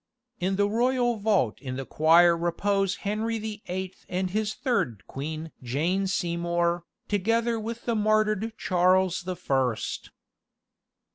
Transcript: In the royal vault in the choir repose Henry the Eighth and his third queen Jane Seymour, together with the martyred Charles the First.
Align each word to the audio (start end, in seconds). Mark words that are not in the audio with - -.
In 0.39 0.55
the 0.55 0.67
royal 0.67 1.17
vault 1.17 1.61
in 1.61 1.75
the 1.75 1.85
choir 1.85 2.35
repose 2.35 2.95
Henry 3.05 3.37
the 3.37 3.61
Eighth 3.67 4.03
and 4.09 4.31
his 4.31 4.55
third 4.55 5.03
queen 5.05 5.51
Jane 5.61 6.07
Seymour, 6.07 6.85
together 7.07 7.59
with 7.59 7.85
the 7.85 7.93
martyred 7.93 8.57
Charles 8.57 9.21
the 9.21 9.35
First. 9.35 10.09